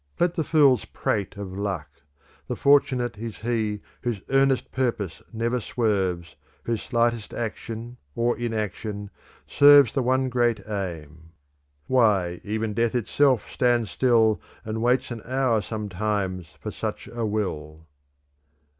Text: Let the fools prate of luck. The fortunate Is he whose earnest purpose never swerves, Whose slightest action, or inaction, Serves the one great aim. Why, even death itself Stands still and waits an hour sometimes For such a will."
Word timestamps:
Let 0.19 0.33
the 0.33 0.43
fools 0.43 0.83
prate 0.85 1.37
of 1.37 1.55
luck. 1.55 2.01
The 2.47 2.55
fortunate 2.55 3.19
Is 3.19 3.37
he 3.41 3.81
whose 4.01 4.19
earnest 4.29 4.71
purpose 4.71 5.21
never 5.31 5.59
swerves, 5.59 6.35
Whose 6.63 6.81
slightest 6.81 7.35
action, 7.35 7.97
or 8.15 8.35
inaction, 8.35 9.11
Serves 9.45 9.93
the 9.93 10.01
one 10.01 10.27
great 10.29 10.67
aim. 10.67 11.33
Why, 11.85 12.41
even 12.43 12.73
death 12.73 12.95
itself 12.95 13.47
Stands 13.51 13.91
still 13.91 14.41
and 14.65 14.81
waits 14.81 15.11
an 15.11 15.21
hour 15.23 15.61
sometimes 15.61 16.47
For 16.59 16.71
such 16.71 17.07
a 17.07 17.23
will." 17.23 17.85